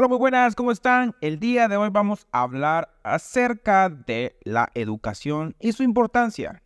[0.00, 1.14] Hola, muy buenas, ¿cómo están?
[1.20, 6.62] El día de hoy vamos a hablar acerca de la educación y su importancia.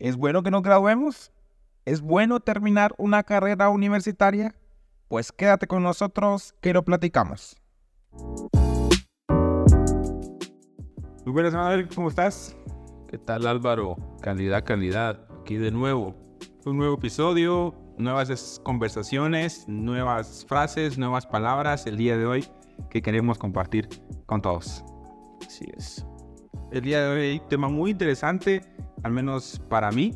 [0.00, 1.30] ¿Es bueno que nos graduemos?
[1.84, 4.56] ¿Es bueno terminar una carrera universitaria?
[5.06, 7.56] Pues quédate con nosotros que lo platicamos.
[11.24, 12.56] Muy buenas, Manuel, ¿cómo estás?
[13.08, 13.96] ¿Qué tal Álvaro?
[14.22, 15.24] Calidad, calidad.
[15.40, 16.16] Aquí de nuevo.
[16.66, 22.44] Un nuevo episodio, nuevas conversaciones, nuevas frases, nuevas palabras el día de hoy
[22.88, 23.88] que queremos compartir
[24.26, 24.84] con todos.
[25.46, 26.06] Así es.
[26.72, 28.62] El día de hoy tema muy interesante,
[29.02, 30.14] al menos para mí.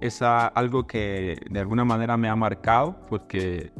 [0.00, 3.72] Es algo que de alguna manera me ha marcado porque,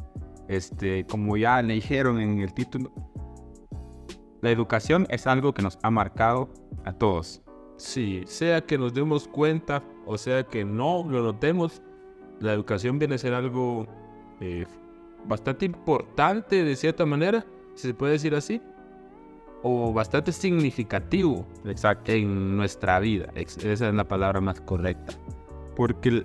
[0.48, 2.92] este, como ya le dijeron en el título,
[4.42, 6.48] la educación es algo que nos ha marcado
[6.84, 7.40] a todos.
[7.76, 11.82] Sí, sea que nos demos cuenta o sea que no lo notemos,
[12.40, 13.86] la educación viene a ser algo
[14.40, 14.66] eh,
[15.26, 18.60] bastante importante de cierta manera, si se puede decir así,
[19.62, 22.12] o bastante significativo Exacto.
[22.12, 23.30] en nuestra vida.
[23.34, 25.14] Esa es la palabra más correcta.
[25.74, 26.24] Porque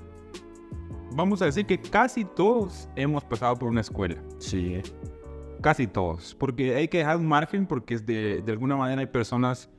[1.16, 4.22] vamos a decir que casi todos hemos pasado por una escuela.
[4.38, 4.82] Sí.
[5.62, 6.36] Casi todos.
[6.36, 9.70] Porque hay que dejar un margen porque de, de alguna manera hay personas,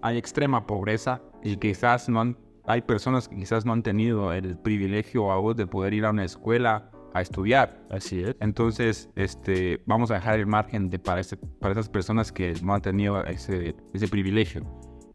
[0.00, 4.56] hay extrema pobreza y quizás no han hay personas que quizás no han tenido el
[4.58, 7.80] privilegio a vos de poder ir a una escuela a estudiar.
[7.90, 8.36] Así es.
[8.40, 11.22] Entonces, este, vamos a dejar el margen de, para,
[11.60, 14.64] para esas personas que no han tenido ese, ese privilegio.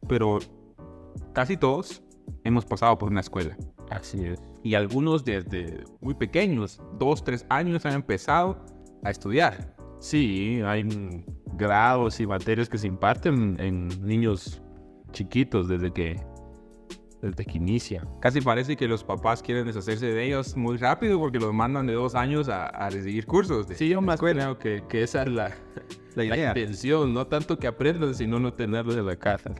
[0.08, 0.39] Pero
[1.33, 2.03] casi todos
[2.44, 3.58] hemos pasado por una escuela.
[3.89, 4.42] Así es.
[4.64, 8.64] Y algunos desde muy pequeños, dos, tres años, han empezado
[9.03, 9.75] a estudiar.
[10.00, 10.88] Sí, hay
[11.55, 14.61] grados y materias que se imparten en niños
[15.11, 16.16] chiquitos desde que
[17.22, 18.08] desde que inicia.
[18.22, 21.94] Casi parece que los papás quieren deshacerse de ellos muy rápido porque los mandan de
[21.94, 23.67] dos años a, a recibir cursos.
[23.67, 25.52] De sí, yo más creo que, que, esa es la,
[26.16, 29.52] la, la, intención, no tanto que aprendan, sino no tenerlos en la casa.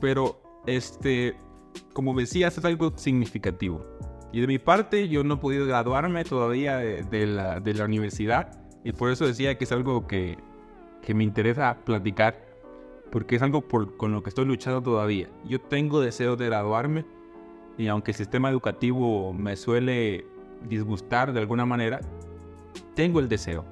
[0.00, 1.36] Pero, este,
[1.92, 3.84] como decías, es algo significativo.
[4.32, 7.84] Y de mi parte, yo no he podido graduarme todavía de, de, la, de la
[7.84, 10.36] universidad y por eso decía que es algo que,
[11.02, 12.53] que me interesa platicar
[13.14, 15.28] porque es algo por, con lo que estoy luchando todavía.
[15.44, 17.04] Yo tengo deseo de graduarme
[17.78, 20.26] y aunque el sistema educativo me suele
[20.68, 22.00] disgustar de alguna manera,
[22.96, 23.64] tengo el deseo.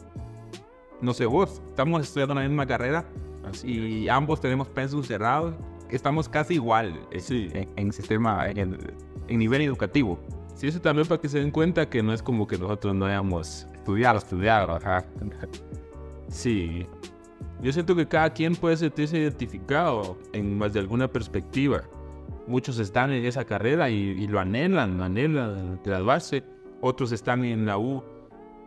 [1.01, 3.05] No sé vos, estamos estudiando la misma carrera
[3.45, 4.13] Así y es.
[4.13, 5.57] ambos tenemos pensum cerrados,
[5.91, 7.49] estamos casi igual sí.
[7.53, 8.79] en, en, sistema, en,
[9.27, 10.21] en nivel educativo.
[10.55, 13.07] Sí, eso también para que se den cuenta que no es como que nosotros no
[13.07, 15.05] hayamos estudiado, estudiado, ajá.
[16.29, 16.87] Sí,
[17.63, 21.83] yo siento que cada quien puede sentirse identificado en más de alguna perspectiva.
[22.47, 26.43] Muchos están en esa carrera y, y lo anhelan, anhelan graduarse.
[26.81, 28.03] Otros están en la U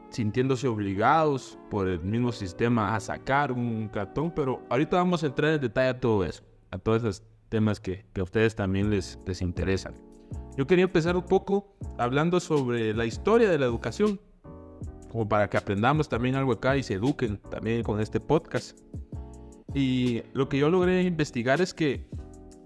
[0.10, 5.54] sintiéndose obligados por el mismo sistema a sacar un cartón, pero ahorita vamos a entrar
[5.54, 9.20] en detalle a todo eso, a todos esos temas que, que a ustedes también les,
[9.26, 9.94] les interesan.
[10.58, 14.22] Yo quería empezar un poco hablando sobre la historia de la educación,
[15.16, 18.78] como para que aprendamos también algo acá y se eduquen también con este podcast.
[19.74, 22.06] Y lo que yo logré investigar es que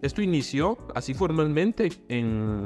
[0.01, 2.65] esto inició así formalmente en,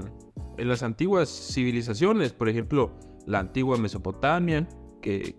[0.57, 4.69] en las antiguas civilizaciones, por ejemplo, la antigua Mesopotamia,
[5.01, 5.35] que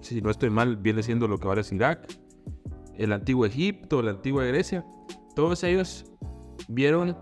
[0.00, 2.08] si no estoy mal viene siendo lo que ahora es Irak,
[2.96, 4.86] el antiguo Egipto, la antigua Grecia,
[5.36, 6.06] todos ellos
[6.68, 7.18] vieron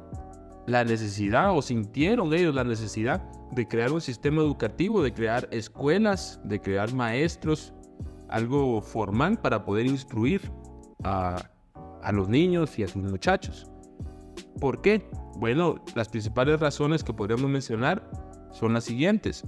[0.68, 6.40] la necesidad o sintieron ellos la necesidad de crear un sistema educativo, de crear escuelas,
[6.44, 7.72] de crear maestros,
[8.28, 10.50] algo formal para poder instruir
[11.04, 11.36] a,
[12.02, 13.70] a los niños y a sus muchachos.
[14.60, 15.08] ¿Por qué?
[15.36, 18.10] Bueno, las principales razones que podríamos mencionar
[18.52, 19.44] son las siguientes.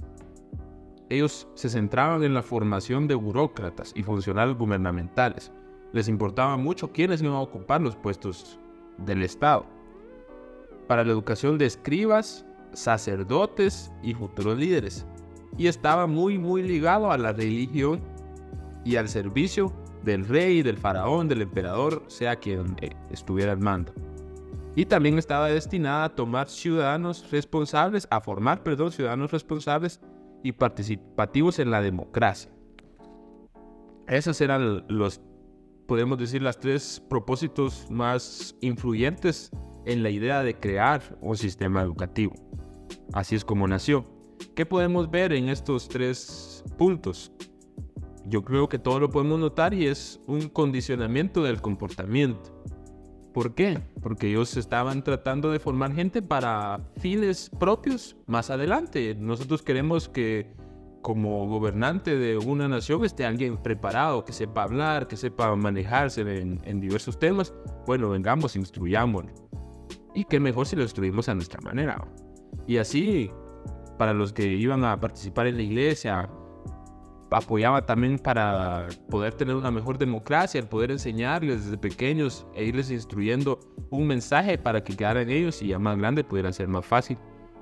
[1.09, 5.51] Ellos se centraban en la formación de burócratas y funcionarios gubernamentales.
[5.91, 8.59] Les importaba mucho quiénes iban a ocupar los puestos
[8.97, 9.65] del Estado.
[10.87, 15.05] Para la educación de escribas, sacerdotes y futuros líderes.
[15.57, 18.01] Y estaba muy, muy ligado a la religión
[18.85, 19.73] y al servicio
[20.03, 23.93] del rey, del faraón, del emperador, sea quien eh, estuviera al mando.
[24.75, 29.99] Y también estaba destinada a tomar ciudadanos responsables, a formar, perdón, ciudadanos responsables
[30.43, 32.51] y participativos en la democracia.
[34.07, 35.21] Esos eran los,
[35.87, 39.51] podemos decir, las tres propósitos más influyentes
[39.85, 42.33] en la idea de crear un sistema educativo.
[43.13, 44.05] Así es como nació.
[44.55, 47.31] ¿Qué podemos ver en estos tres puntos?
[48.25, 52.59] Yo creo que todo lo podemos notar y es un condicionamiento del comportamiento.
[53.33, 53.79] ¿Por qué?
[54.01, 59.15] Porque ellos estaban tratando de formar gente para fines propios más adelante.
[59.15, 60.53] Nosotros queremos que
[61.01, 66.79] como gobernante de una nación esté alguien preparado, que sepa hablar, que sepa manejarse en,
[66.81, 67.53] diversos temas.
[67.85, 69.31] Bueno, vengamos, instruyámoslo.
[70.13, 72.05] Y qué mejor si lo instruimos a nuestra manera.
[72.67, 73.31] Y así,
[73.97, 76.29] para los que iban a participar en la iglesia,
[77.31, 82.91] apoyaba también para poder tener una mejor democracia, el poder enseñarles desde pequeños e irles
[82.91, 83.59] instruyendo
[83.89, 87.17] un mensaje para que quedaran ellos y ya más grande pudiera ser más fácil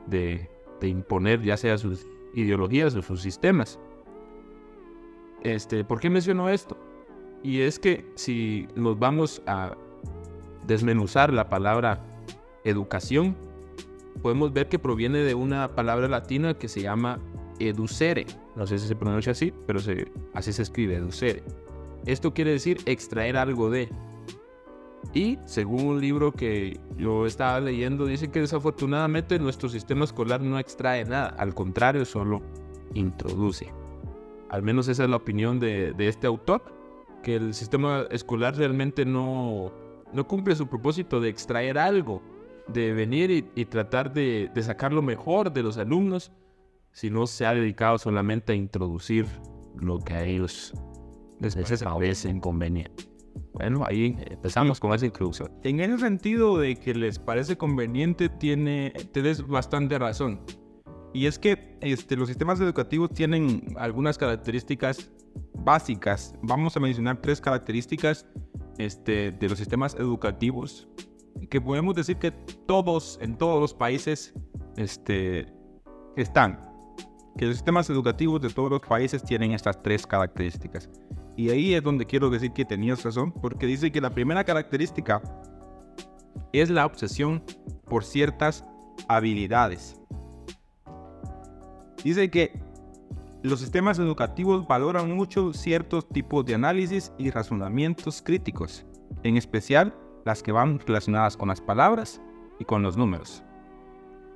[0.07, 0.49] de,
[0.79, 3.79] de imponer ya sea sus ideologías o sus sistemas.
[5.43, 6.77] Este, ¿Por qué menciono esto?
[7.43, 9.75] Y es que si nos vamos a
[10.65, 12.03] desmenuzar la palabra
[12.63, 13.35] educación,
[14.17, 17.19] podemos ver que proviene de una palabra latina que se llama
[17.59, 18.25] educere.
[18.55, 21.43] No sé si se pronuncia así, pero se, así se escribe, educere.
[22.05, 23.89] Esto quiere decir extraer algo de.
[25.13, 30.59] Y según un libro que yo estaba leyendo, dice que desafortunadamente nuestro sistema escolar no
[30.59, 32.41] extrae nada, al contrario, solo
[32.93, 33.71] introduce.
[34.49, 36.63] Al menos esa es la opinión de, de este autor,
[37.23, 39.71] que el sistema escolar realmente no,
[40.13, 42.21] no cumple su propósito de extraer algo,
[42.67, 46.31] de venir y, y tratar de, de sacar lo mejor de los alumnos,
[46.91, 49.25] sino se ha dedicado solamente a introducir
[49.79, 50.73] lo que a ellos
[51.39, 53.05] les parece conveniente.
[53.53, 55.51] Bueno, ahí empezamos con esa introducción.
[55.63, 60.41] En ese sentido de que les parece conveniente, tiene, tienes bastante razón.
[61.13, 65.11] Y es que este, los sistemas educativos tienen algunas características
[65.53, 66.35] básicas.
[66.41, 68.25] Vamos a mencionar tres características
[68.77, 70.87] este, de los sistemas educativos
[71.49, 74.33] que podemos decir que todos, en todos los países,
[74.75, 75.47] este,
[76.15, 76.65] están.
[77.37, 80.89] Que los sistemas educativos de todos los países tienen estas tres características.
[81.35, 85.21] Y ahí es donde quiero decir que tenías razón, porque dice que la primera característica
[86.51, 87.43] es la obsesión
[87.85, 88.65] por ciertas
[89.07, 90.01] habilidades.
[92.03, 92.59] Dice que
[93.43, 98.85] los sistemas educativos valoran mucho ciertos tipos de análisis y razonamientos críticos,
[99.23, 99.93] en especial
[100.27, 102.21] las que van relacionadas con las palabras
[102.59, 103.43] y con los números.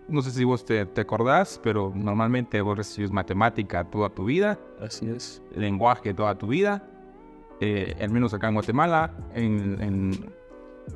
[0.08, 4.58] No sé si vos te, te acordás, pero normalmente vos recibís matemática toda tu vida.
[4.80, 5.44] Así es.
[5.54, 6.88] Lenguaje toda tu vida.
[7.60, 10.34] Eh, al menos acá en Guatemala, en, en,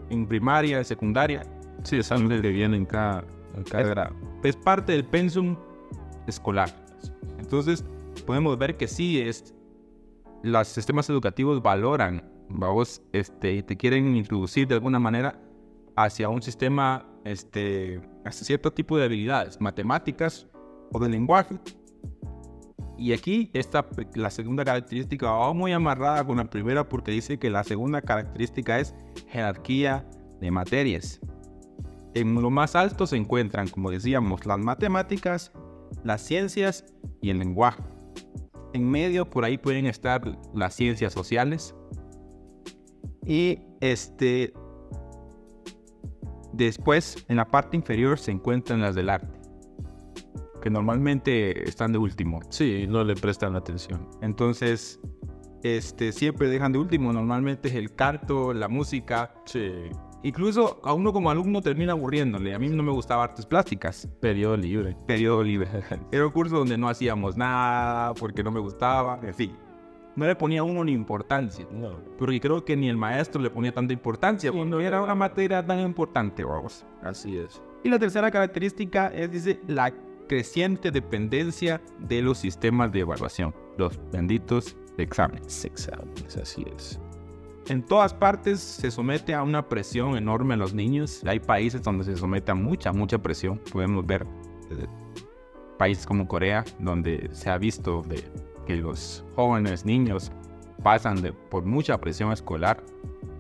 [0.10, 1.44] en primaria, secundaria.
[1.84, 3.24] Sí, es algo que viene en cada,
[3.56, 4.16] en cada es, grado.
[4.44, 5.56] Es parte del pensum
[6.26, 6.70] escolar.
[7.38, 7.86] Entonces,
[8.26, 9.54] podemos ver que sí, es,
[10.42, 15.40] los sistemas educativos valoran, vamos, este, te quieren introducir de alguna manera
[15.96, 20.48] hacia un sistema, este, hacia cierto tipo de habilidades, matemáticas
[20.92, 21.60] o de lenguaje.
[22.98, 27.50] Y aquí está la segunda característica va muy amarrada con la primera porque dice que
[27.50, 28.96] la segunda característica es
[29.28, 30.08] jerarquía
[30.40, 31.20] de materias.
[32.14, 35.52] En lo más alto se encuentran, como decíamos, las matemáticas,
[36.06, 36.86] las ciencias
[37.22, 37.84] y el lenguaje.
[38.74, 41.76] En medio por ahí pueden estar las ciencias sociales.
[43.26, 44.54] Y este
[46.54, 49.40] después en la parte inferior se encuentran las del arte,
[50.62, 52.40] que normalmente están de último.
[52.50, 54.10] Sí, no le prestan atención.
[54.22, 55.00] Entonces,
[55.64, 59.34] este siempre dejan de último, normalmente es el canto, la música.
[59.46, 59.72] Sí.
[60.24, 62.56] Incluso a uno como alumno termina aburriéndole.
[62.56, 64.08] A mí no me gustaba artes plásticas.
[64.20, 64.98] Periodo libre.
[65.06, 65.70] Periodo libre.
[66.12, 69.20] Era un curso donde no hacíamos nada porque no me gustaba.
[69.22, 69.56] En fin,
[70.16, 71.68] no le ponía uno ni importancia.
[71.72, 72.00] No.
[72.18, 75.80] Porque creo que ni el maestro le ponía tanta importancia cuando era una materia tan
[75.80, 76.86] importante, vamos.
[77.02, 77.62] Así es.
[77.84, 79.94] Y la tercera característica es, dice, la
[80.28, 83.54] creciente dependencia de los sistemas de evaluación.
[83.78, 85.66] Los benditos exámenes.
[85.66, 87.00] Exámenes, así es.
[87.68, 91.24] En todas partes se somete a una presión enorme a los niños.
[91.26, 93.60] Hay países donde se somete a mucha, mucha presión.
[93.72, 94.26] Podemos ver
[94.70, 94.86] eh,
[95.78, 98.24] países como Corea, donde se ha visto de,
[98.66, 100.32] que los jóvenes niños
[100.84, 102.84] pasan de, por mucha presión escolar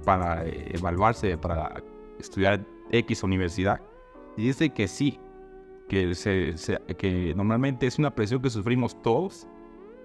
[0.03, 1.83] para eh, evaluarse, para
[2.19, 3.81] estudiar X universidad.
[4.37, 5.19] Y dice que sí,
[5.87, 9.47] que, se, se, que normalmente es una presión que sufrimos todos,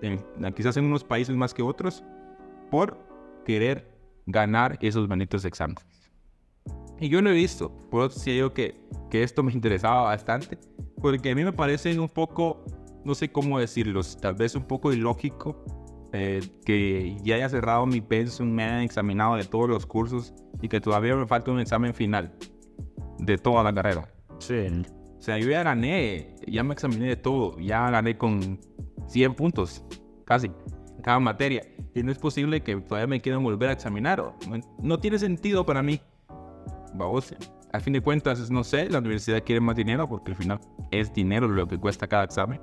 [0.03, 0.23] en,
[0.55, 2.03] quizás en unos países más que otros,
[2.71, 2.99] por
[3.45, 3.91] querer
[4.27, 5.85] ganar esos benditos exámenes.
[6.99, 8.79] Y yo lo he visto, por eso decía yo que,
[9.11, 10.59] que esto me interesaba bastante,
[11.01, 12.65] porque a mí me parece un poco,
[13.05, 15.65] no sé cómo decirlo, tal vez un poco ilógico
[16.13, 20.69] eh, que ya haya cerrado mi pensum, me hayan examinado de todos los cursos y
[20.69, 22.33] que todavía me falta un examen final
[23.19, 24.09] de toda la carrera.
[24.39, 24.67] Sí.
[25.19, 28.59] O sea, yo ya gané, ya me examiné de todo, ya gané con
[29.07, 29.85] 100 puntos,
[30.25, 31.63] casi, en cada materia.
[31.95, 34.35] Y no es posible que todavía me quieran volver a examinar.
[34.83, 36.01] No tiene sentido para mí.
[36.95, 37.35] Vamos,
[37.73, 41.13] al fin de cuentas, no sé, la universidad quiere más dinero porque al final es
[41.13, 42.61] dinero lo que cuesta cada examen.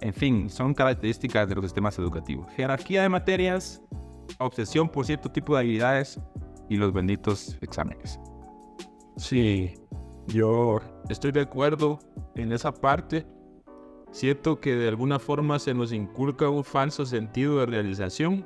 [0.00, 2.46] En fin, son características de los sistemas educativos.
[2.52, 3.82] Jerarquía de materias,
[4.38, 6.20] obsesión por cierto tipo de habilidades
[6.68, 8.20] y los benditos exámenes.
[9.16, 9.74] Sí,
[10.28, 11.98] yo estoy de acuerdo
[12.36, 13.26] en esa parte.
[14.10, 18.44] Siento que de alguna forma se nos inculca un falso sentido de realización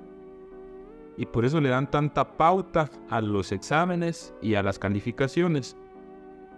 [1.17, 5.77] y por eso le dan tanta pauta a los exámenes y a las calificaciones.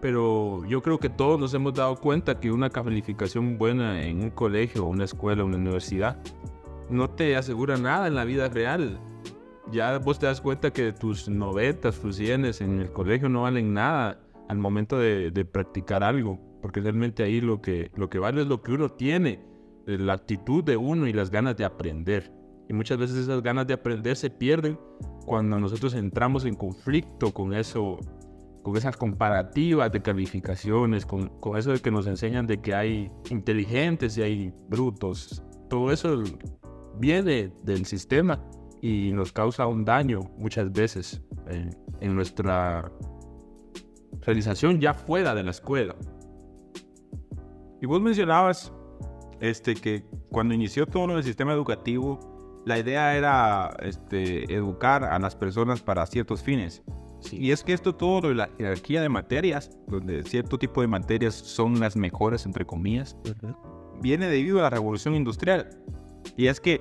[0.04, 4.28] Pero yo creo que todos nos hemos dado cuenta que una calificación buena en un
[4.28, 6.22] colegio, una escuela, una universidad,
[6.90, 9.00] no te asegura nada en la vida real.
[9.72, 13.72] Ya vos te das cuenta que tus 90, tus 100 en el colegio no valen
[13.72, 14.20] nada
[14.50, 18.46] al momento de, de, practicar algo, porque realmente ahí lo que, lo que vale es
[18.46, 19.40] lo que uno tiene,
[19.86, 22.30] la actitud de uno y las ganas de aprender.
[22.68, 24.78] Y muchas veces esas ganas de aprender se pierden
[25.24, 27.98] cuando nosotros entramos en conflicto con eso,
[28.64, 33.12] con esas comparativas de calificaciones, con, con eso de que nos enseñan de que hay
[33.30, 35.44] inteligentes y hay brutos.
[35.70, 36.20] Todo eso
[36.98, 38.42] viene del sistema
[38.82, 42.90] y nos causa un daño muchas veces en, en nuestra
[44.22, 45.94] realización ya fuera de la escuela.
[47.80, 48.72] Y vos mencionabas
[49.40, 52.18] este, que cuando inició todo el sistema educativo,
[52.64, 56.82] la idea era este, educar a las personas para ciertos fines.
[57.32, 61.34] Y es que esto todo de la jerarquía de materias, donde cierto tipo de materias
[61.34, 63.16] son las mejores, entre comillas,
[64.00, 65.68] viene debido a la revolución industrial.
[66.36, 66.80] Y es que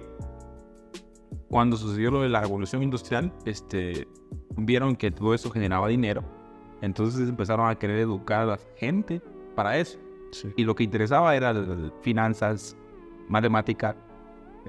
[1.49, 4.07] cuando sucedió lo de la revolución industrial, este,
[4.57, 6.23] vieron que todo eso generaba dinero.
[6.81, 9.21] Entonces empezaron a querer educar a la gente
[9.55, 9.99] para eso.
[10.57, 11.53] Y lo que interesaba era
[12.01, 12.75] finanzas,
[13.29, 13.95] matemática,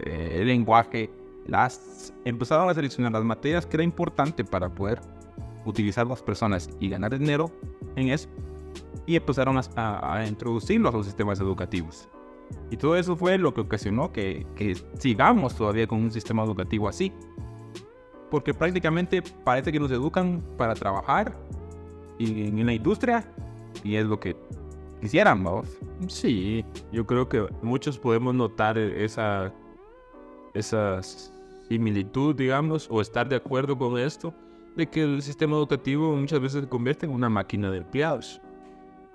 [0.04, 1.10] eh, el lenguaje,
[1.46, 5.00] las empezaron a seleccionar las materias que era importante para poder
[5.64, 7.50] utilizar las personas y ganar dinero
[7.96, 8.28] en eso
[9.06, 12.08] y empezaron a, a introducirlo a los sistemas educativos.
[12.70, 16.88] Y todo eso fue lo que ocasionó que, que sigamos todavía con un sistema educativo
[16.88, 17.12] así.
[18.30, 21.36] Porque prácticamente parece que nos educan para trabajar
[22.18, 23.24] y en la industria
[23.82, 24.36] y es lo que
[25.00, 25.68] quisieran, vamos.
[26.08, 29.52] Sí, yo creo que muchos podemos notar esa
[30.54, 31.00] esa
[31.68, 34.32] similitud, digamos, o estar de acuerdo con esto,
[34.76, 38.40] de que el sistema educativo muchas veces se convierte en una máquina de empleados.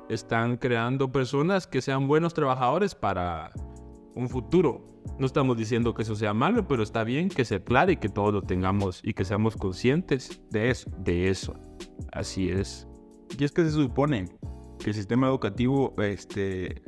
[0.09, 3.51] Están creando personas que sean buenos trabajadores para
[4.15, 4.85] un futuro.
[5.17, 8.09] No estamos diciendo que eso sea malo, pero está bien que se aclare y que
[8.09, 10.89] todos lo tengamos y que seamos conscientes de eso.
[10.97, 11.55] De eso.
[12.11, 12.87] Así es.
[13.37, 14.25] Y es que se supone
[14.79, 16.81] que el sistema educativo este,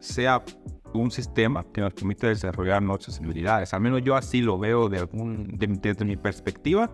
[0.00, 0.44] sea
[0.92, 3.72] un sistema que nos permite desarrollar nuestras habilidades.
[3.72, 6.90] Al menos yo así lo veo de algún, desde mi perspectiva,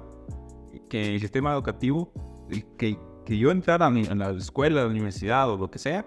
[0.92, 2.12] que el sistema educativo,
[2.76, 6.04] que, que yo entrara en la escuela, la universidad o lo que sea,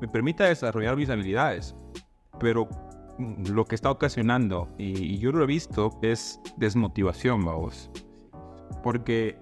[0.00, 1.76] me permita desarrollar mis habilidades.
[2.40, 2.68] Pero
[3.48, 7.88] lo que está ocasionando, y, yo lo he visto, es desmotivación, vamos.
[8.82, 9.38] Porque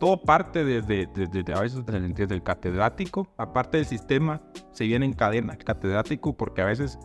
[0.00, 4.40] todo parte desde, desde, a veces desde el catedrático, aparte del sistema,
[4.72, 6.98] se viene en cadena catedrático porque a veces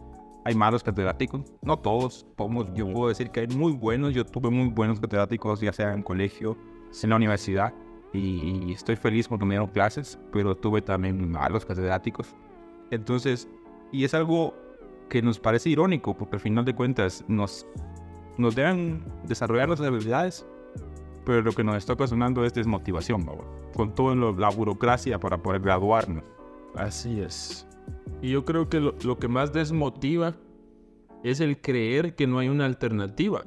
[0.46, 4.50] hay malos catedráticos, no todos, podemos, yo puedo decir que hay muy buenos, yo tuve
[4.50, 6.58] muy buenos catedráticos, ya sea en colegio,
[7.03, 7.74] en la universidad,
[8.13, 12.36] y, estoy feliz porque me dieron clases, pero tuve también malos catedráticos.
[12.91, 13.48] Entonces,
[13.91, 14.53] y es algo
[15.10, 17.67] que nos parece irónico, porque al final de cuentas nos,
[18.38, 20.46] nos deben desarrollar nuestras habilidades,
[21.25, 23.27] pero lo que nos está ocasionando es desmotivación,
[23.75, 26.24] con toda la burocracia para poder graduarnos.
[26.75, 27.68] Así es.
[28.22, 30.36] Y yo creo que lo, que más desmotiva
[31.24, 33.46] es el creer que no hay una alternativa.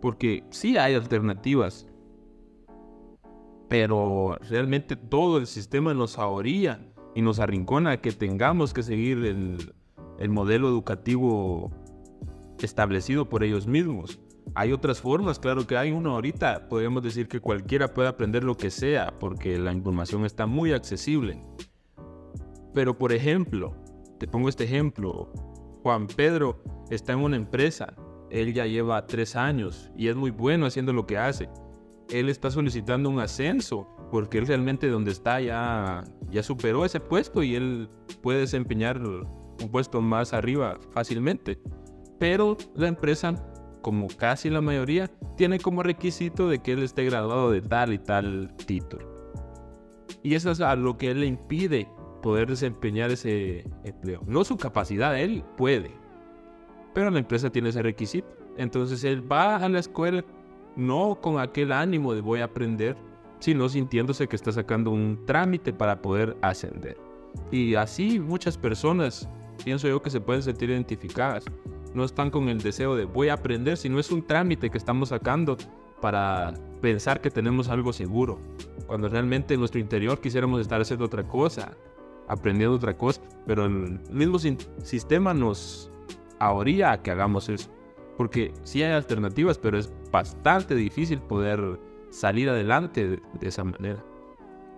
[0.00, 1.86] Porque sí hay alternativas.
[3.68, 6.80] Pero realmente todo el sistema nos ahoría
[7.14, 9.74] y nos arrincona a que tengamos que seguir el,
[10.18, 11.70] el modelo educativo
[12.58, 14.18] establecido por ellos mismos.
[14.54, 16.68] Hay otras formas, claro que hay uno ahorita.
[16.68, 21.40] Podríamos decir que cualquiera puede aprender lo que sea porque la información está muy accesible.
[22.78, 23.74] Pero por ejemplo,
[24.20, 25.32] te pongo este ejemplo,
[25.82, 27.92] Juan Pedro está en una empresa,
[28.30, 31.48] él ya lleva tres años y es muy bueno haciendo lo que hace.
[32.08, 37.56] Él está solicitando un ascenso porque realmente donde está ya, ya superó ese puesto y
[37.56, 37.90] él
[38.22, 41.58] puede desempeñar un puesto más arriba fácilmente.
[42.20, 43.34] Pero la empresa,
[43.82, 47.98] como casi la mayoría, tiene como requisito de que él esté graduado de tal y
[47.98, 49.04] tal título.
[50.22, 51.88] Y eso es a lo que él le impide
[52.20, 54.22] poder desempeñar ese empleo.
[54.26, 55.90] No su capacidad, él puede,
[56.94, 58.28] pero la empresa tiene ese requisito.
[58.56, 60.24] Entonces él va a la escuela
[60.76, 62.96] no con aquel ánimo de voy a aprender,
[63.38, 66.96] sino sintiéndose que está sacando un trámite para poder ascender.
[67.50, 69.28] Y así muchas personas
[69.64, 71.44] pienso yo que se pueden sentir identificadas.
[71.94, 75.10] No están con el deseo de voy a aprender, sino es un trámite que estamos
[75.10, 75.56] sacando
[76.00, 78.38] para pensar que tenemos algo seguro,
[78.86, 81.76] cuando realmente en nuestro interior quisiéramos estar haciendo otra cosa,
[82.28, 85.90] aprendiendo otra cosa, pero el mismo sistema nos
[86.38, 87.70] ahoría a que hagamos eso,
[88.16, 91.78] porque sí hay alternativas, pero es bastante difícil poder
[92.10, 94.02] salir adelante de, esa manera.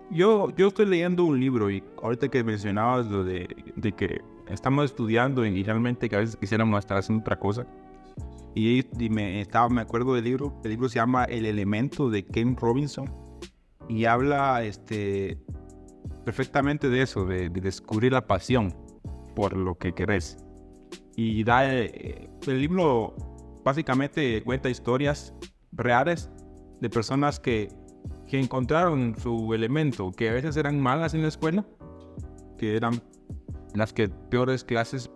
[0.09, 4.85] Yo, yo estoy leyendo un libro y ahorita que mencionabas lo de, de que estamos
[4.85, 7.65] estudiando y realmente que a veces quisiéramos estar haciendo otra cosa,
[8.53, 12.57] y, me, estaba, me acuerdo del libro, el libro se llama El elemento de Ken
[12.57, 13.09] Robinson
[13.87, 15.37] y habla este,
[16.23, 18.73] perfectamente de eso, de, descubrir la pasión
[19.35, 20.37] por lo que querés.
[21.15, 23.15] Y da, eh, el libro
[23.63, 25.33] básicamente cuenta historias
[25.71, 26.29] reales
[26.79, 27.69] de personas que,
[28.27, 31.65] que encontraron su elemento, que a veces eran malas en la escuela,
[32.57, 33.01] que eran
[33.75, 35.09] las que peores clases,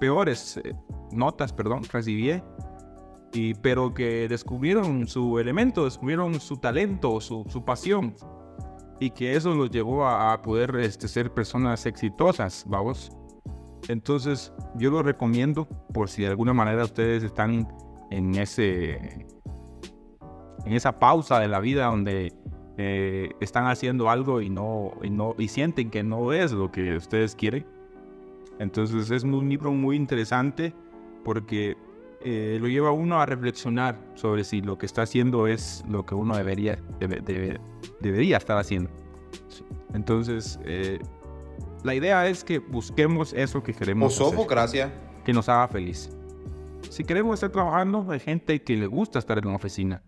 [0.00, 0.74] peores eh,
[1.12, 2.44] notas, perdón, recibía
[3.32, 8.14] y, pero que descubrieron su elemento, descubrieron su talento, su, su pasión,
[9.02, 13.10] y que eso los llevó a, poder este, ser personas exitosas, vamos.
[13.88, 17.66] Entonces, yo lo recomiendo por si de alguna manera ustedes están
[18.12, 19.26] en ese
[20.64, 22.32] en esa pausa de la vida donde
[22.78, 26.94] eh, están haciendo algo y no, y no y sienten que no es lo que
[26.96, 27.66] ustedes quieren.
[28.60, 30.72] Entonces es un libro muy interesante
[31.24, 31.76] porque
[32.24, 36.04] eh, lo lleva a uno a reflexionar sobre si lo que está haciendo es lo
[36.04, 36.78] que uno debería,
[38.00, 38.90] debería estar haciendo.
[39.94, 40.98] Entonces, eh,
[41.84, 44.20] la idea es que busquemos eso que queremos.
[44.20, 44.92] Hacer.
[45.24, 46.10] Que nos haga feliz.
[46.90, 50.02] Si queremos estar trabajando, hay gente que le gusta estar en la oficina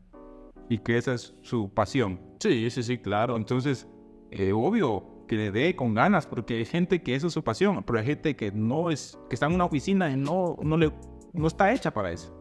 [0.68, 2.20] y que esa es su pasión.
[2.40, 3.36] Sí, sí, sí, claro.
[3.36, 3.88] Entonces,
[4.30, 7.82] eh, obvio que le dé con ganas, porque hay gente que esa es su pasión,
[7.84, 10.92] pero hay gente que no es, que está en una oficina y no, no le
[11.34, 12.32] no está hecha para eso.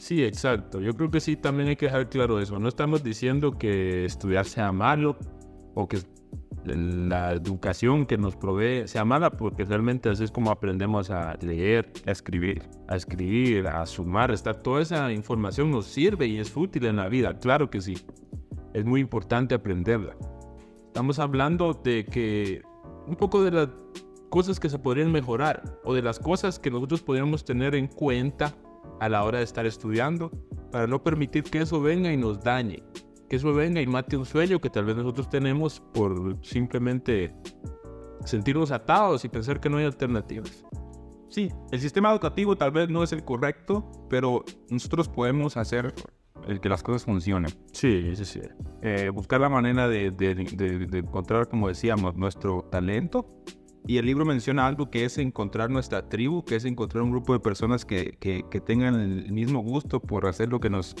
[0.00, 0.80] Sí, exacto.
[0.80, 2.58] Yo creo que sí, también hay que dejar claro eso.
[2.58, 5.16] No estamos diciendo que estudiar sea malo
[5.74, 5.98] o que
[6.64, 11.92] la educación que nos provee sea mala, porque realmente así es como aprendemos a leer,
[12.06, 14.56] a escribir, a escribir, a sumar, estar.
[14.56, 17.96] Toda esa información nos sirve y es útil en la vida, claro que sí.
[18.72, 20.16] Es muy importante aprenderla.
[20.86, 22.62] Estamos hablando de que
[23.06, 23.70] un poco de la
[24.34, 28.52] cosas que se podrían mejorar o de las cosas que nosotros podríamos tener en cuenta
[28.98, 30.32] a la hora de estar estudiando
[30.72, 32.82] para no permitir que eso venga y nos dañe,
[33.28, 37.32] que eso venga y mate un sueño que tal vez nosotros tenemos por simplemente
[38.24, 40.64] sentirnos atados y pensar que no hay alternativas.
[41.28, 45.94] Sí, el sistema educativo tal vez no es el correcto, pero nosotros podemos hacer
[46.48, 47.52] el que las cosas funcionen.
[47.70, 48.40] Sí, sí, sí.
[48.82, 53.44] Eh, buscar la manera de, de, de, encontrar, como decíamos, nuestro talento
[53.86, 57.34] y el libro menciona algo que es encontrar nuestra tribu, que es encontrar un grupo
[57.34, 60.94] de personas que, que, tengan el mismo gusto por hacer lo que nos,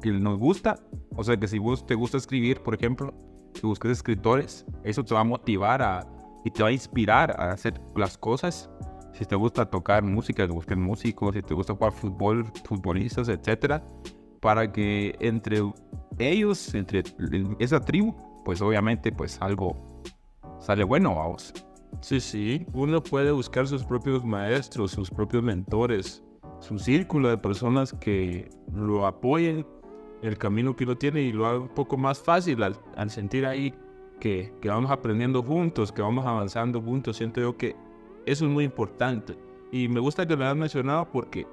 [0.00, 0.76] que nos gusta.
[1.14, 3.12] O sea, que si vos te gusta escribir, por ejemplo,
[3.54, 6.06] si buscas escritores, eso te va a motivar a,
[6.44, 8.70] y te va a inspirar a hacer las cosas.
[9.12, 13.84] Si te gusta tocar música, busques músicos, si te gusta jugar fútbol, futbolistas, etcétera,
[14.40, 15.60] para que entre
[16.18, 17.02] ellos, entre
[17.58, 18.14] esa tribu,
[18.46, 20.02] pues obviamente, pues algo
[20.58, 21.52] sale bueno a vos.
[22.00, 26.22] Sí, sí, uno puede buscar sus propios maestros, sus propios mentores,
[26.58, 29.66] su círculo de personas que lo apoyen
[30.22, 33.46] en el camino que uno tiene y lo haga un poco más fácil al, sentir
[33.46, 33.74] ahí
[34.20, 37.16] que, que, vamos aprendiendo juntos, que vamos avanzando juntos.
[37.16, 37.76] Siento yo que
[38.26, 39.36] eso es muy importante.
[39.70, 41.46] Y me gusta que lo hayas mencionado porque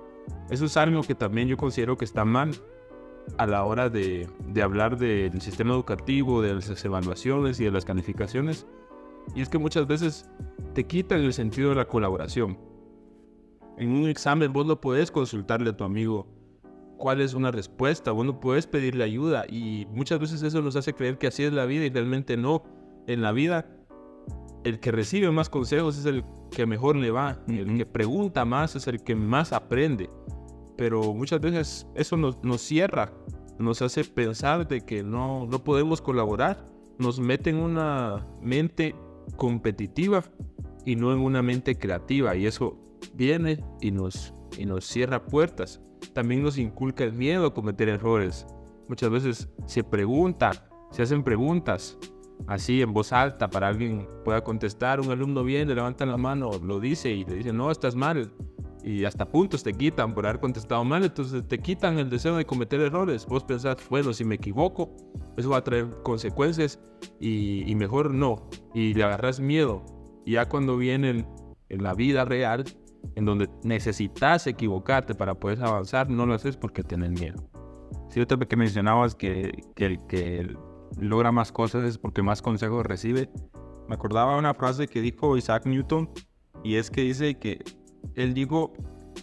[0.50, 2.52] eso es algo que también yo considero que está mal
[3.38, 7.86] a la hora de, de hablar del sistema educativo, de las evaluaciones y de las
[7.86, 8.68] calificaciones
[9.36, 10.30] y es que muchas veces
[10.74, 12.58] te quitan el sentido de la colaboración.
[13.78, 16.28] En un examen vos no puedes consultarle a tu amigo
[16.98, 20.94] cuál es una respuesta, vos no puedes pedirle ayuda y muchas veces eso nos hace
[20.94, 22.64] creer que así es la vida y realmente no.
[23.08, 23.66] En la vida
[24.64, 28.76] el que recibe más consejos es el que mejor le va, el que pregunta más
[28.76, 30.10] es el que más aprende.
[30.78, 33.12] Pero muchas veces eso nos, nos cierra,
[33.58, 36.66] nos hace pensar de que no, no podemos colaborar,
[36.98, 38.96] nos mete en una mente
[39.36, 40.24] competitiva
[40.86, 42.36] y no en una mente creativa.
[42.36, 42.78] Y eso
[43.14, 45.82] viene y nos, y nos cierra puertas.
[46.14, 48.46] También nos inculca el miedo a cometer errores.
[48.88, 50.54] Muchas veces se preguntan,
[50.92, 51.98] se hacen preguntas
[52.48, 55.00] así en voz alta para alguien pueda contestar.
[55.00, 58.32] Un alumno viene, levanta la mano, lo dice y le dice, no, estás mal.
[58.84, 61.04] Y hasta puntos te quitan por haber contestado mal.
[61.04, 63.26] Entonces te quitan el deseo de cometer errores.
[63.26, 64.96] Vos pensás, bueno, si me equivoco,
[65.38, 66.80] eso va a traer consecuencias
[67.20, 68.50] y, mejor no.
[68.74, 69.84] Y le agarras miedo.
[70.26, 71.26] Y ya cuando viene
[71.70, 72.66] en la vida real,
[73.16, 77.50] en donde necesitas equivocarte para poder avanzar, no lo haces porque tienes miedo.
[78.10, 80.56] Sí, vez que mencionabas que, que el que
[80.98, 83.30] logra más cosas es porque más consejos recibe.
[83.88, 86.10] Me acordaba una frase que dijo Isaac Newton
[86.64, 87.64] y es que dice que
[88.16, 88.74] él dijo,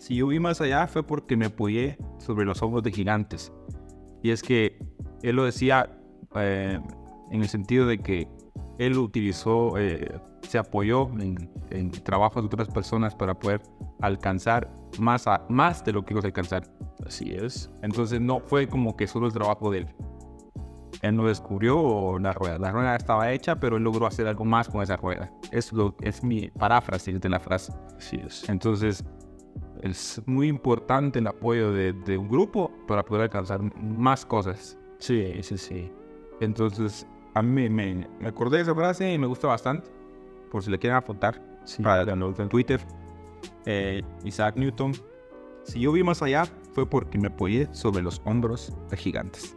[0.00, 3.52] si yo vi más allá fue porque me apoyé sobre los ojos de gigantes.
[4.22, 4.78] Y es que
[5.22, 5.98] él lo decía
[6.34, 6.80] eh,
[7.30, 8.28] en el sentido de que
[8.78, 13.62] él utilizó, eh, se apoyó en, trabajos de otras personas para poder
[14.00, 16.64] alcanzar más, más de lo que iba a alcanzar.
[17.04, 17.70] Así es.
[17.82, 19.86] Entonces no fue como que solo el trabajo de él.
[21.08, 22.58] Él no descubrió la rueda.
[22.58, 25.30] La rueda estaba hecha, pero él logró hacer algo más con esa rueda.
[25.50, 27.72] Es, lo, es mi paráfrasis de la frase.
[27.96, 28.48] Así es.
[28.48, 29.04] Entonces,
[29.82, 34.78] es muy importante el apoyo de, de un grupo para poder alcanzar más cosas.
[34.98, 35.92] Sí, sí, sí.
[36.40, 39.90] Entonces, a mí me, me, acordé de esa frase y me gusta bastante.
[40.50, 41.82] Por si le quieren apuntar, sí.
[41.82, 42.80] para en Twitter.
[43.66, 44.92] Eh, Isaac Newton.
[45.64, 49.56] Si yo vi más allá, fue porque me apoyé sobre los hombros de gigantes.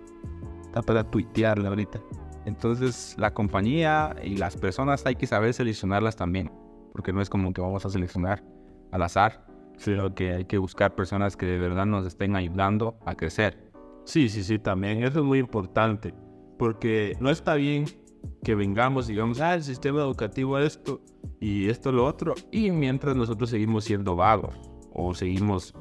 [0.70, 2.00] Está para tuitearla ahorita.
[2.46, 6.52] Entonces, la compañía y las personas hay que saber seleccionarlas también.
[6.94, 8.44] Porque no es como que vamos a seleccionar
[8.92, 9.46] al azar,
[9.78, 13.72] sino que hay que buscar personas que de verdad nos estén ayudando a crecer.
[14.06, 15.04] Sí, sí, sí, también.
[15.04, 16.14] Eso es muy importante
[16.58, 17.86] porque no está bien
[18.44, 21.02] que vengamos y digamos, ah, el sistema educativo esto
[21.40, 24.56] y esto lo otro, y mientras nosotros seguimos siendo vagos
[24.94, 25.74] o seguimos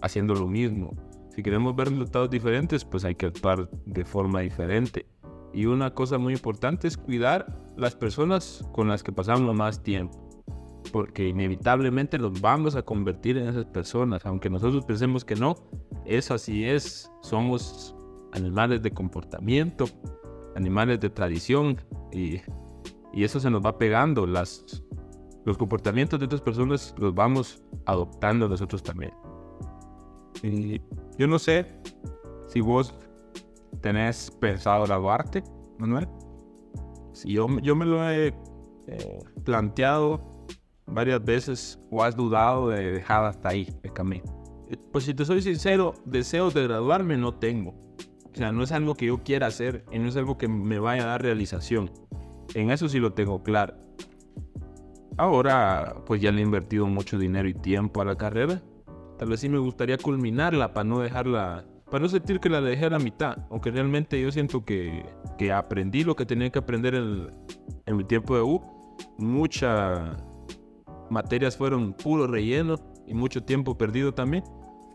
[0.00, 0.92] haciendo lo mismo.
[1.38, 5.06] Si queremos ver resultados diferentes, pues hay que actuar de forma diferente.
[5.54, 7.46] Y una cosa muy importante es cuidar
[7.76, 10.42] las personas con las que pasamos más tiempo.
[10.90, 14.26] Porque inevitablemente nos vamos a convertir en esas personas.
[14.26, 15.54] Aunque nosotros pensemos que no,
[16.06, 17.08] eso así es.
[17.22, 17.94] Somos
[18.32, 19.84] animales de comportamiento,
[20.56, 22.40] animales de tradición y,
[23.12, 24.26] y eso se nos va pegando.
[24.26, 24.82] Las,
[25.44, 29.12] los comportamientos de otras personas los vamos adoptando nosotros también.
[30.42, 30.80] Y
[31.18, 31.66] yo no sé
[32.46, 32.94] si vos
[33.80, 35.42] tenés pensado graduarte,
[35.78, 36.08] Manuel.
[37.12, 38.28] Si yo, yo me lo he
[38.86, 40.46] eh, planteado
[40.86, 44.24] varias veces o has dudado de dejar hasta ahí el camino.
[44.92, 47.70] Pues si te soy sincero, deseos de graduarme no tengo.
[48.32, 50.78] O sea, no es algo que yo quiera hacer y no es algo que me
[50.78, 51.90] vaya a dar realización.
[52.54, 53.74] En eso sí lo tengo claro.
[55.16, 58.62] Ahora, pues ya le he invertido mucho dinero y tiempo a la carrera.
[59.18, 62.86] Tal vez sí me gustaría culminarla para no dejarla, para no sentir que la dejé
[62.86, 63.38] a la mitad.
[63.50, 65.04] Aunque realmente yo siento que,
[65.36, 67.30] que aprendí lo que tenía que aprender en,
[67.86, 68.62] en mi tiempo de U.
[69.18, 70.16] Muchas
[71.10, 72.76] materias fueron puro relleno
[73.06, 74.44] y mucho tiempo perdido también.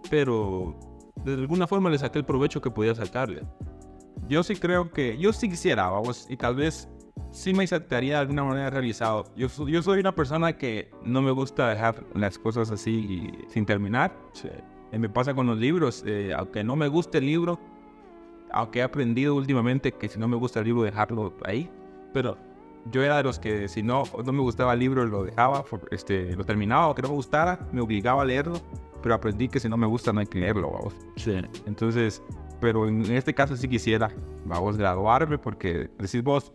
[0.09, 0.79] Pero
[1.23, 3.43] de alguna forma le saqué el provecho que podía sacarle.
[4.29, 6.89] Yo sí creo que, yo sí quisiera, vamos, y tal vez
[7.31, 9.25] sí me sentaría de alguna manera realizado.
[9.35, 14.15] Yo, yo soy una persona que no me gusta dejar las cosas así sin terminar.
[14.33, 14.49] Sí.
[14.91, 17.59] Eh, me pasa con los libros, eh, aunque no me guste el libro,
[18.51, 21.69] aunque he aprendido últimamente que si no me gusta el libro dejarlo ahí,
[22.13, 22.37] pero
[22.91, 26.35] yo era de los que si no, no me gustaba el libro lo dejaba, este,
[26.35, 28.61] lo terminaba, aunque no me gustara, me obligaba a leerlo
[29.03, 30.95] pero aprendí que si no me gusta no hay que leerlo, vamos.
[31.17, 31.35] Sí.
[31.67, 32.23] Entonces,
[32.59, 34.09] pero en este caso sí quisiera,
[34.45, 36.53] vamos, graduarme porque decís vos,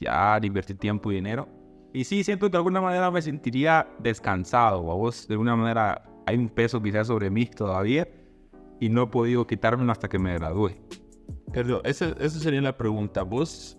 [0.00, 1.48] ya invertí tiempo y dinero.
[1.92, 6.36] Y sí, siento que de alguna manera me sentiría descansado, vos, de alguna manera hay
[6.36, 8.08] un peso quizás sobre mí todavía
[8.80, 10.70] y no he podido quitármelo hasta que me gradúe.
[11.52, 13.22] Pero esa, esa sería la pregunta.
[13.22, 13.76] ¿Vos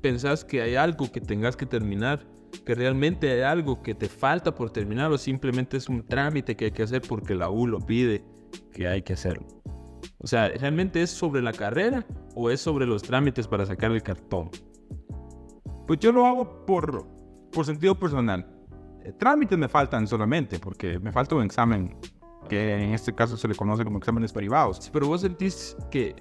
[0.00, 2.26] pensás que hay algo que tengas que terminar
[2.64, 6.66] que realmente hay algo que te falta por terminar o simplemente es un trámite que
[6.66, 8.24] hay que hacer porque la U lo pide
[8.72, 9.46] que hay que hacerlo.
[10.18, 14.02] O sea, ¿realmente es sobre la carrera o es sobre los trámites para sacar el
[14.02, 14.50] cartón?
[15.86, 17.06] Pues yo lo hago por,
[17.52, 18.46] por sentido personal.
[19.04, 21.96] Eh, trámites me faltan solamente porque me falta un examen
[22.48, 24.90] que en este caso se le conoce como exámenes privados.
[24.92, 26.16] Pero vos sentís que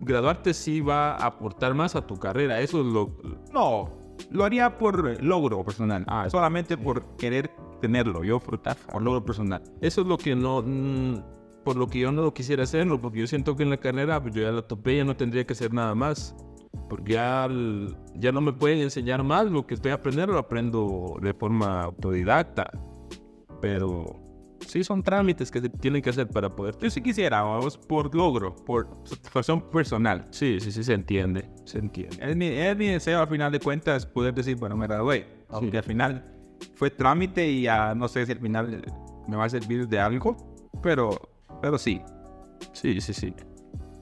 [0.00, 2.60] graduarte sí va a aportar más a tu carrera.
[2.60, 3.16] Eso es lo...
[3.52, 3.90] No,
[4.30, 6.04] lo haría por logro personal.
[6.08, 8.24] Ah, solamente por querer tenerlo.
[8.24, 9.62] Yo por, por logro personal.
[9.80, 10.62] Eso es lo que no.
[10.62, 11.22] Mm,
[11.64, 14.22] por lo que yo no quisiera quisiera hacerlo, porque yo siento que en la carrera
[14.22, 16.34] pues, yo ya la topé, ya no tendría que hacer nada más.
[16.88, 17.48] Porque ya,
[18.14, 22.70] ya no me pueden enseñar más, lo que estoy aprendiendo lo aprendo de forma autodidacta.
[23.60, 24.28] Pero
[24.66, 26.76] sí son trámites que se tienen que hacer para poder.
[26.78, 30.26] Yo sí quisiera, vamos, por logro, por satisfacción personal.
[30.30, 32.16] Sí, sí, sí, se entiende, se entiende.
[32.20, 35.26] Es mi, es mi deseo al final de cuentas poder decir, bueno, me gradué.
[35.48, 36.24] Aunque al final
[36.74, 38.82] fue trámite y ya no sé si al final
[39.26, 40.36] me va a servir de algo,
[40.82, 41.10] pero,
[41.60, 42.00] pero sí.
[42.72, 43.34] Sí, sí, sí.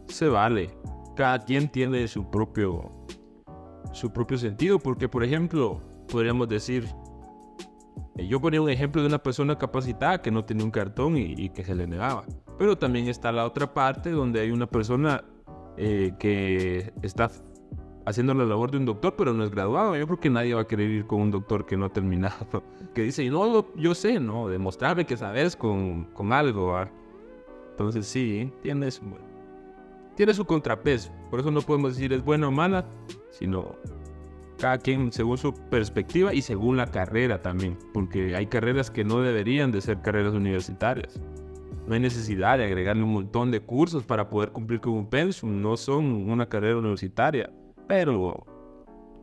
[0.08, 0.70] Se vale.
[1.16, 2.92] Cada quien tiene su propio,
[3.92, 6.86] su propio sentido, porque por ejemplo, podríamos decir,
[8.16, 11.48] Eh, Yo ponía un ejemplo de una persona capacitada que no tenía un cartón y,
[11.50, 12.24] que se le negaba.
[12.58, 15.24] Pero también está la otra parte donde hay una persona
[15.76, 17.30] eh, que está
[18.06, 19.96] haciendo la labor de un doctor, pero no es graduado.
[19.96, 22.62] Yo creo que nadie va a querer ir con un doctor que no ha terminado.
[22.94, 26.74] Que dice, no, yo sé, no, demostrarme que sabes con, con algo.
[27.72, 29.02] Entonces sí, tiene su,
[30.16, 31.12] tiene su contrapeso.
[31.30, 32.86] Por eso no podemos decir es buena o mala,
[33.30, 33.76] sino
[34.58, 37.78] cada quien según su perspectiva y según la carrera también.
[37.92, 41.20] Porque hay carreras que no deberían de ser carreras universitarias.
[41.86, 45.60] No hay necesidad de agregarle un montón de cursos para poder cumplir con un pensum.
[45.60, 47.52] No son una carrera universitaria.
[47.86, 48.44] Pero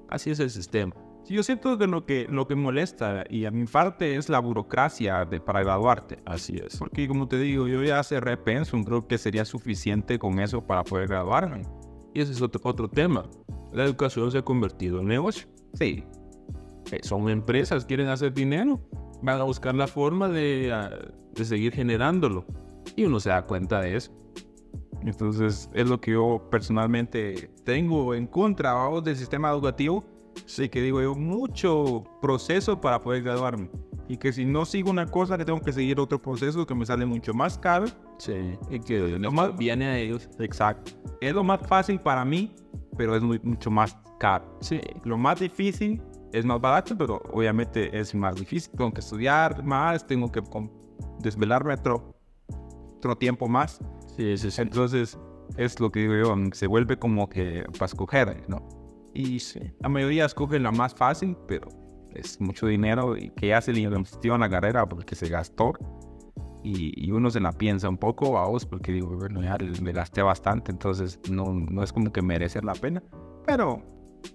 [0.07, 0.93] así es el sistema.
[1.23, 4.39] Sí, yo siento que lo que, lo que molesta y a mi parte es la
[4.39, 6.19] burocracia de, para graduarte.
[6.25, 6.77] Así es.
[6.77, 10.83] Porque como te digo, yo ya cerré Pensum, creo que sería suficiente con eso para
[10.83, 11.61] poder graduarme.
[12.13, 13.23] Y ese es otro, otro tema.
[13.71, 15.47] La educación se ha convertido en negocio.
[15.73, 16.03] Sí,
[16.91, 18.81] Eh, Son empresas, quieren hacer dinero.
[19.21, 20.89] Van a buscar la forma de, ah,
[21.33, 22.45] de seguir generándolo.
[22.97, 24.11] Y uno se da cuenta de eso.
[25.01, 30.03] entonces es lo que yo personalmente tengo en contra vamos, del sistema educativo.
[30.45, 33.69] Sí, que digo yo, mucho proceso para poder graduarme.
[34.07, 36.85] Y que si no sigo una cosa, que tengo que seguir otro proceso que me
[36.85, 37.85] sale mucho más caro.
[38.17, 38.33] Sí.
[38.69, 40.29] Y que Lo más- viene a ellos.
[40.39, 40.91] Exacto.
[41.21, 42.53] Es lo más fácil para mí,
[42.97, 44.57] pero es muy- mucho más caro.
[44.59, 44.81] Sí.
[45.05, 46.01] Lo más difícil
[46.33, 48.71] es más barato, pero obviamente es más difícil.
[48.77, 50.41] Tengo que estudiar más, tengo que
[51.19, 52.13] desvelarme otro,
[52.97, 53.79] otro tiempo más.
[54.17, 54.61] Sí, sí, sí.
[54.61, 55.17] Entonces,
[55.57, 58.67] es lo que digo yo, se vuelve como que para escoger, ¿no?
[59.13, 61.67] Y sí, la mayoría escogen la más fácil, pero
[62.13, 65.73] es mucho dinero y que ya se le invirtió en la carrera porque se gastó.
[66.63, 69.91] Y, y uno se la piensa un poco a vos porque digo, bueno, ya me
[69.91, 73.03] gasté bastante, entonces no, no es como que merece la pena.
[73.45, 73.83] Pero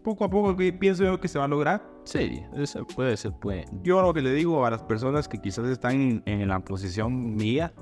[0.03, 1.83] poco a poco pienso yo que se va a lograr.
[2.05, 3.65] Sí, eso puede, se puede.
[3.83, 7.35] Yo lo que le digo a las personas que quizás están en, en la posición
[7.35, 7.73] mía,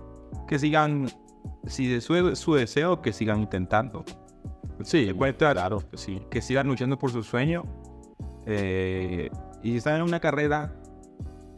[0.47, 1.09] que sigan,
[1.67, 4.05] si es su, su deseo, que sigan intentando.
[4.87, 6.23] Sí, cuenta- claro que sí.
[6.31, 7.65] que sigan luchando por su sueño.
[8.47, 9.29] eh,
[9.65, 10.73] y están en una carrera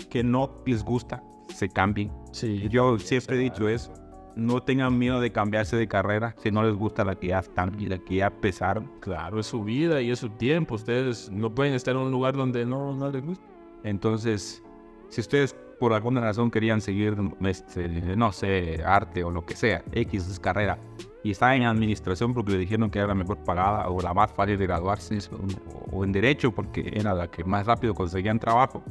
[0.08, 1.22] que no les gusta,
[1.54, 2.10] se cambien.
[2.32, 3.92] Sí, Yo siempre he dicho eso.
[4.36, 7.78] No tengan miedo de cambiarse de carrera si no les gusta la que ya están
[7.78, 8.90] y la que ya empezaron.
[9.00, 10.76] claro, es su vida y es su tiempo.
[10.76, 13.44] Ustedes no pueden estar en un lugar donde no, no les gusta.
[13.84, 14.62] Entonces,
[15.10, 19.84] si ustedes por alguna razón querían seguir, este, no sé, arte o lo que sea,
[19.92, 20.78] X es carrera,
[21.22, 24.32] y están en administración porque le dijeron que era la mejor pagada o la más
[24.32, 28.82] fácil de graduarse, o, o en derecho porque era la que más rápido conseguían trabajo,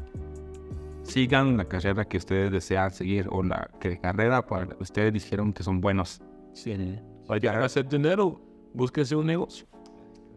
[1.03, 5.13] sigan la carrera que ustedes desean seguir o la que carrera para la que ustedes
[5.13, 6.21] dijeron que son buenos.
[6.53, 6.99] Sí.
[7.27, 8.39] Para hacer dinero,
[8.73, 9.67] búsquese un negocio.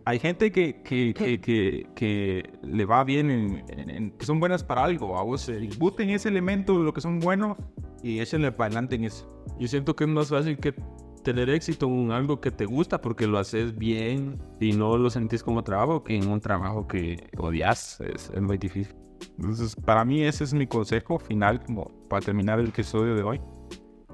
[0.05, 4.41] Hay gente que, que, que, que, que le va bien, en, en- en- que son
[4.41, 5.19] buenas para algo.
[5.19, 7.57] A vos, busquen ese elemento de lo que son buenos
[8.03, 9.31] y échenle para adelante en eso.
[9.59, 10.75] Yo siento que es más fácil que
[11.23, 15.43] tener éxito en algo que te gusta porque lo haces bien y no lo sentís
[15.43, 18.01] como trabajo que en un trabajo que odias.
[18.01, 18.97] Es, es muy difícil.
[19.37, 23.41] Entonces, para mí ese es mi consejo final como para terminar el episodio de hoy.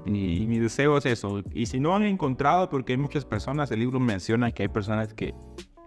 [0.05, 1.41] Y, y mi deseo es eso.
[1.53, 5.13] Y si no han encontrado, porque hay muchas personas, el libro menciona que hay personas
[5.13, 5.33] que,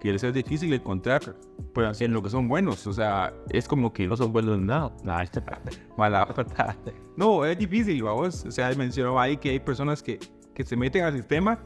[0.00, 1.36] que les es difícil encontrar
[1.74, 2.86] pues, en lo que son buenos.
[2.86, 4.92] O sea, es como que No son buenos en nada.
[5.04, 5.24] Nah.
[5.96, 6.26] Mala.
[7.16, 8.44] No, es difícil, vamos.
[8.46, 10.18] O sea, mencionó ahí que hay personas que,
[10.54, 11.60] que se meten al sistema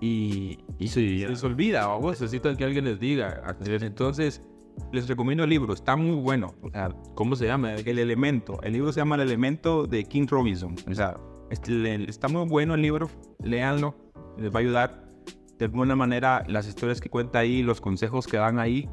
[0.00, 2.20] y, y Sí, se les olvida, vamos.
[2.20, 3.56] Necesitan que alguien les diga.
[3.66, 4.42] Entonces,
[4.92, 6.54] les recomiendo el libro, está muy bueno.
[6.62, 7.74] O sea, ¿Cómo se llama?
[7.74, 10.74] el elemento, el libro se llama El elemento de King Robinson.
[10.88, 11.16] O sea,
[11.50, 13.10] este, está muy bueno el libro,
[13.42, 13.94] léanlo,
[14.38, 15.09] les va a ayudar.
[15.60, 18.88] De alguna manera, las historias que cuenta ahí, los consejos que dan ahí,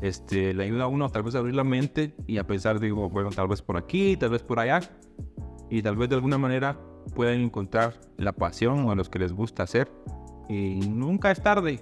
[0.00, 3.10] este, le ayuda a uno tal vez a abrir la mente y a pensar, digo,
[3.10, 4.78] bueno, tal vez por aquí, tal vez por allá.
[5.70, 6.78] Y tal vez de alguna manera
[7.16, 9.90] pueden encontrar la pasión o a los que les gusta hacer.
[10.48, 11.80] Y nunca es tarde.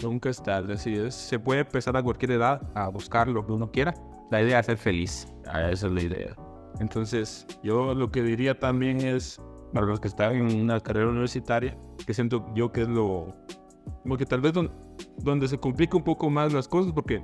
[0.00, 1.16] Nunca es tarde, así es.
[1.16, 3.94] Se puede empezar a cualquier edad a buscar lo que uno quiera.
[4.30, 5.26] La idea es ser feliz.
[5.48, 6.36] Ah, esa es la idea.
[6.78, 9.40] Entonces, Yo lo que diría también es,
[9.72, 13.34] para los que están en una carrera universitaria, que siento yo que es lo...
[14.02, 14.70] Como que tal vez don-
[15.18, 17.22] donde se complica un poco más las cosas, porque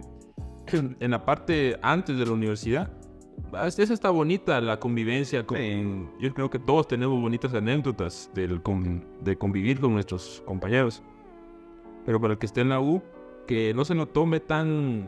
[0.72, 2.90] en la parte antes de la universidad,
[3.66, 5.46] esa está bonita, la convivencia.
[5.46, 6.06] Con, Sí.
[6.20, 11.02] Yo creo que todos tenemos bonitas anécdotas del con- de convivir con nuestros compañeros.
[12.04, 13.02] Pero para el que esté en la U,
[13.46, 15.06] que no se lo tome tan,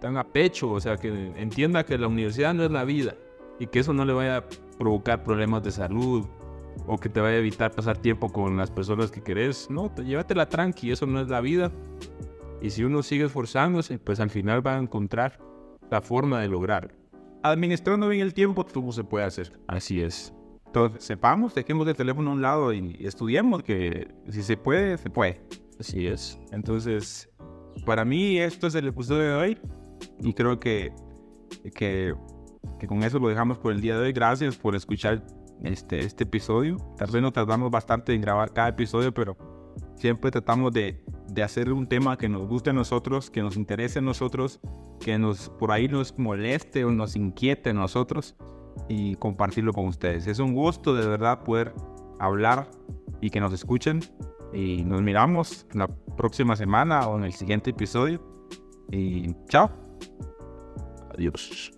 [0.00, 3.14] tan a pecho, o sea, que entienda que la universidad no es la vida
[3.58, 4.44] y que eso no le vaya a
[4.78, 6.26] provocar problemas de salud
[6.86, 9.70] o que te vaya a evitar pasar tiempo con las personas que querés.
[9.70, 11.72] No, te, llévatela tranqui, eso no es la vida.
[12.60, 15.38] Y si uno sigue esforzándose, pues al final va a encontrar
[15.90, 16.94] la forma de lograrlo.
[17.42, 19.52] administrando bien el tiempo, todo se puede hacer.
[19.66, 20.32] Así es.
[20.66, 25.10] Entonces, sepamos, dejemos el teléfono a un lado y estudiemos que si se puede, se
[25.10, 25.40] puede.
[25.78, 26.38] Así es.
[26.52, 27.30] Entonces,
[27.84, 29.58] para mí esto es el episodio de hoy
[30.20, 30.92] y creo que,
[31.74, 32.14] que,
[32.78, 34.12] que con eso lo dejamos por el día de hoy.
[34.12, 35.22] Gracias por escuchar
[35.62, 36.76] este, este episodio.
[36.96, 39.36] Tal vez nos tardamos bastante en grabar cada episodio, pero
[39.96, 44.00] siempre tratamos de, de hacer un tema que nos guste a nosotros, que nos interese
[44.00, 44.60] a nosotros,
[45.00, 48.36] que nos por ahí nos moleste o nos inquiete a nosotros
[48.88, 50.26] y compartirlo con ustedes.
[50.26, 51.74] Es un gusto de verdad poder
[52.18, 52.68] hablar
[53.20, 54.00] y que nos escuchen.
[54.52, 58.22] Y nos miramos la próxima semana o en el siguiente episodio.
[58.90, 59.70] Y chao.
[61.12, 61.72] Adiós.